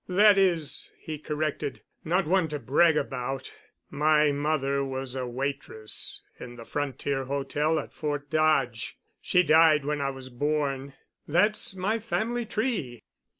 [0.09, 3.53] That is," he corrected, "not one to brag about.
[3.91, 8.97] My mother was a waitress in the Frontier Hotel at Fort Dodge.
[9.21, 10.95] She died when I was born.
[11.27, 13.03] That's my family tree.